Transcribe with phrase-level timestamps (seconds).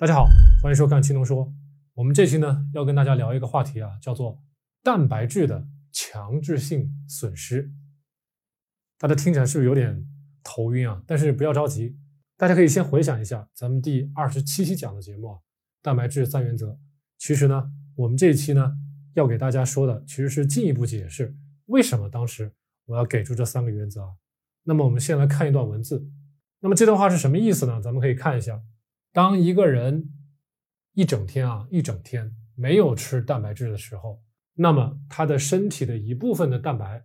[0.00, 0.26] 大家好，
[0.62, 1.52] 欢迎收看青龙说。
[1.92, 4.42] 我们这期呢要跟大家聊一个话题啊，叫做
[4.82, 7.70] 蛋白质的强制性损失。
[8.96, 10.08] 大家听起来是不是有点
[10.42, 11.02] 头晕啊？
[11.06, 11.98] 但是不要着急，
[12.38, 15.38] 大家可以先回想一下咱们第二十七期讲的节目啊，
[15.82, 16.78] 蛋白质三原则。
[17.18, 18.72] 其实呢，我们这一期呢
[19.12, 21.36] 要给大家说的其实是进一步解释
[21.66, 22.50] 为什么当时
[22.86, 24.08] 我要给出这三个原则啊。
[24.62, 26.08] 那么我们先来看一段文字。
[26.60, 27.82] 那么这段话是什么意思呢？
[27.82, 28.62] 咱们可以看一下。
[29.12, 30.08] 当一个人
[30.94, 34.22] 一整天啊，一整天没有吃蛋白质的时候，
[34.54, 37.04] 那么他的身体的一部分的蛋白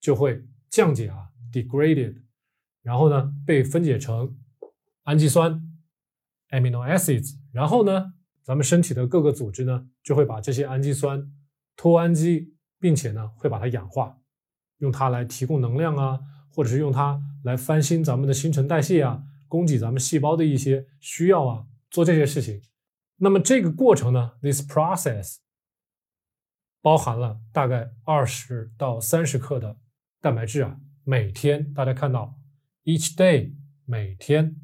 [0.00, 2.22] 就会降解啊，degraded，
[2.82, 4.36] 然后呢被分解成
[5.04, 5.60] 氨基酸
[6.50, 8.12] amino acids，然后呢
[8.42, 11.32] 咱们身体的各个组织呢就会把这些氨基酸
[11.76, 14.18] 脱氨基，并且呢会把它氧化，
[14.78, 16.20] 用它来提供能量啊，
[16.54, 19.24] 或者是用它来翻新咱们的新陈代谢啊。
[19.50, 22.62] 供给咱们细胞的一些需要啊，做这些事情。
[23.16, 25.38] 那么这个过程呢，this process
[26.80, 29.76] 包含了大概二十到三十克的
[30.20, 32.38] 蛋白质啊，每天大家看到
[32.84, 33.52] each day
[33.84, 34.54] 每天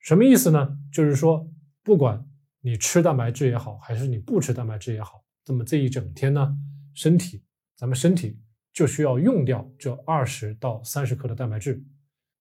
[0.00, 0.78] 什么意思呢？
[0.90, 1.48] 就是说，
[1.82, 2.26] 不管
[2.62, 6.56] 你吃蛋白质也好，还是你不吃蛋白质也好，那么这一整天呢，
[6.94, 7.44] 身体
[7.76, 8.40] 咱们身体
[8.72, 11.84] 就需要用掉这二十到三十克的蛋白质。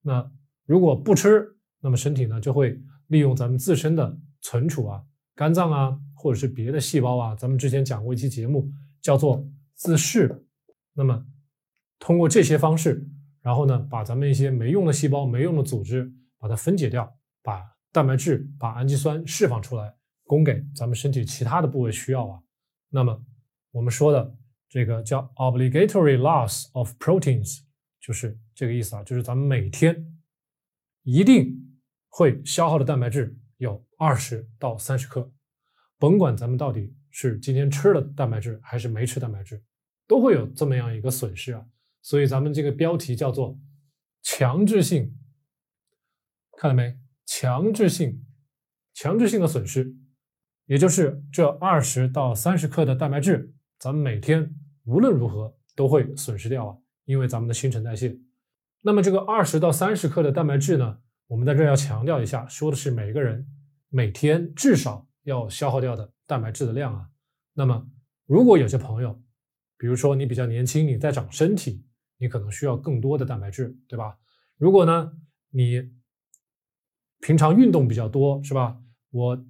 [0.02, 0.32] 那
[0.66, 1.56] 如果不吃，
[1.86, 5.04] 那么身体呢就会利用咱们自身的存储啊，
[5.36, 8.68] 肝脏啊，或者是别的细胞啊，咱们之前讲过一期节目
[9.04, 10.44] 叫做自噬。
[10.94, 11.24] 那么
[12.00, 13.08] 通过这些方式，
[13.44, 22.42] 然后呢把咱们一些没用的细胞、没用的组织把它分解掉，把蛋白质、把氨基酸释放出来，供给咱们身体其他的部位需要啊。
[22.90, 23.24] 那么
[23.70, 24.36] 我们说的
[24.68, 27.60] 这个叫 obligatory loss of proteins，
[28.02, 30.04] 就是这个意思啊，就是咱们每天
[31.04, 31.62] 一定。
[32.18, 35.30] 会消耗的蛋白质有二十到三十克，
[36.00, 39.62] 甭管咱们到底是今天吃了蛋白质还是没吃蛋白质，
[40.08, 41.66] 都会有这么样一个损失啊。
[42.02, 43.60] 所以咱们这个标题叫做
[44.22, 45.14] 强制性，
[46.58, 46.98] 看到没？
[47.26, 48.26] 强制性，
[48.94, 49.94] 强制性的损失，
[50.68, 58.18] 也就是这二十到三十克的蛋白质，咱们每天无论如何都会损失掉啊，因为咱们的新陈代谢。
[58.80, 61.00] 那么这个二十到三十克的蛋白质呢？
[61.28, 63.48] 我们在这要强调一下，说的是每个人
[63.90, 67.10] 每天至少要消耗掉的蛋白质的量啊。
[67.54, 67.90] 那么，
[68.26, 69.20] 如果有些朋友，
[69.78, 71.84] 比如说你比较年轻，你在长身体，
[72.18, 74.18] 你可能需要更多的蛋白质，对吧？
[74.58, 75.12] 如果呢，
[75.50, 75.90] 你
[77.22, 78.78] 平常运动比较多，是吧？
[79.10, 79.46] 我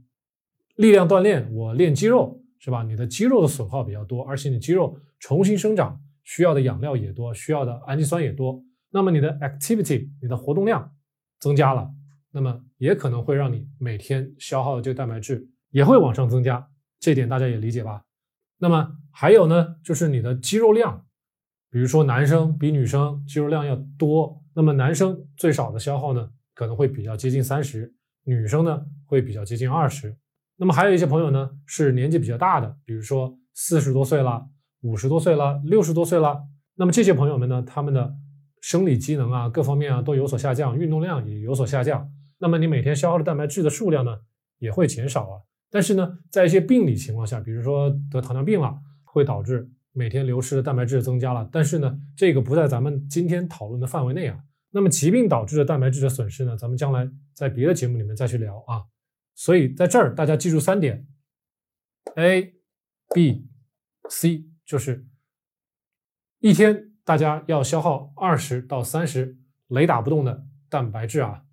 [0.75, 2.84] 力量锻炼，我练肌肉，是吧？
[2.84, 10.94] 你的肌肉的损耗比较多，而且你肌肉重新生长需要的养料也多，需要的氨基酸也多，那么你的 activity，你的活动量。
[11.40, 11.90] 增加了，
[12.31, 16.68] 那么也可能会让你每天消耗的这个蛋白质也会往上增加，
[17.00, 18.03] 这点大家也理解吧？
[18.57, 21.06] 那么还有呢，就是你的肌肉量，
[21.69, 27.94] 比如说男生比女生肌肉量要多，那么男生最少的消耗呢可能会比较接近三十，
[28.24, 30.16] 女生呢会比较接近二十。
[30.57, 34.47] 那么还有一些朋友呢是年纪比较大的，比如说四十多岁了、
[34.81, 36.44] 五十多岁了、六十多岁了，
[36.75, 38.16] 那么这些朋友们呢，他们的。
[38.65, 44.19] 生理机能啊，各方面啊都有所下降，运动量也有所下降，那么你每天消耗的蛋白质的数量呢
[44.57, 45.39] 也会减少啊。
[45.69, 51.47] 但是呢，在一些病理情况下，比如说得糖尿病了，会导致每天流失的蛋白质增加了。
[51.51, 54.39] 但是呢，这个不在咱们今天讨论的范围内啊。
[54.71, 58.81] 那么疾病导致的蛋白质的损失呢，咱们将来在别的节目里面再去聊啊。
[59.35, 61.05] 所以在这儿大家记住三点
[62.15, 62.55] ：A、
[63.13, 63.47] B、
[64.09, 65.05] C，就是
[66.39, 66.93] 一天。
[67.05, 71.43] 大家要消耗二十到三十雷打不动的蛋白质啊，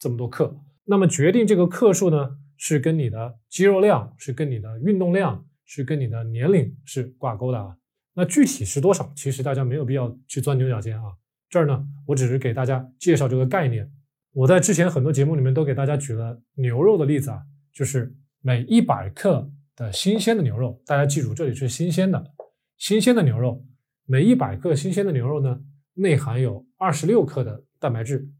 [0.00, 0.58] 这么多克。
[0.84, 7.76] 那么决定这个克数呢，是跟你的肌肉量，是跟你的运动量，是跟你的年龄是挂钩的啊。
[8.14, 9.12] 那具体是多少？
[9.14, 11.12] 其实大家没有必要去钻牛角尖啊。
[11.48, 13.88] 这儿呢，我只是给大家介绍这个概念。
[14.32, 17.40] 我在之前很多节目里面都给大家举了牛肉的例子啊，
[17.72, 22.32] 就是每一百克的新鲜的牛肉，大家记住，这里是新鲜的，
[22.76, 23.64] 新鲜的牛肉。
[24.08, 25.60] 每一百克新鲜的牛肉呢，
[25.94, 28.30] 内含有二十六克的蛋白质。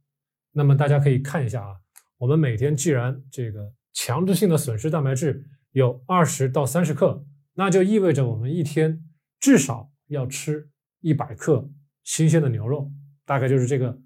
[0.53, 1.75] 那么大家可以看一下啊，
[2.19, 7.25] 我们每天既然这个强制性的损失蛋白质有二十到三十克，
[7.55, 9.03] 那就意味着我们一天
[9.41, 10.71] 至少要吃
[11.01, 11.69] 一百克
[12.05, 12.93] 新鲜的牛肉，
[13.25, 13.99] 大概就是这个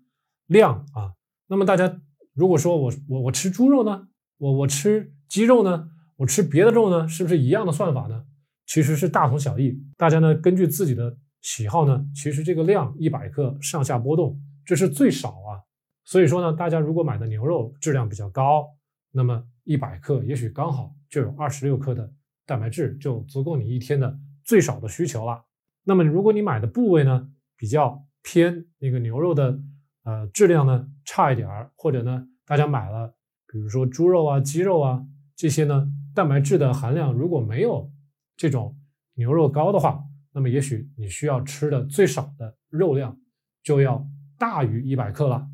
[0.46, 1.12] 量啊。
[1.46, 2.00] 那么大家
[2.32, 4.08] 如果说我我我吃猪肉呢，
[4.38, 8.24] 我我吃鸡肉呢，我吃别的肉呢，是不是一样的算法呢？
[8.64, 9.78] 其实是大同小异。
[9.98, 11.18] 大家呢根据自己的。
[11.40, 12.04] 喜好呢？
[12.14, 15.60] 其实这个量一百克上下波动，这是最少啊。
[16.04, 18.66] 所以说呢，大家如果买的牛肉质量比较高，
[19.12, 22.12] 那么一百克，也许刚好就有二十六克的
[22.44, 25.44] 蛋白质，就足够你一天的最少的需求了。
[25.84, 29.58] 那么如果你买的部位呢比较偏那个牛肉的
[30.04, 33.14] 呃质量呢差一点儿，或者呢大家买了
[33.46, 35.04] 比如说猪肉啊、鸡肉啊
[35.36, 37.90] 这些呢蛋白质的含量如果没有
[38.36, 38.76] 这种
[39.14, 43.18] 牛肉高的话，那么也许你需要吃的最少的肉量
[43.62, 44.06] 就要
[44.38, 45.48] 大于一百克了，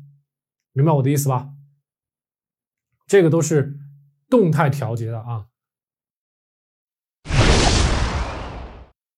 [0.73, 1.53] 明白我的意思吧？
[3.07, 3.79] 这个都是
[4.29, 5.47] 动态调节的啊，